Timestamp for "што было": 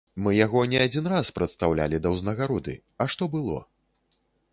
3.15-3.59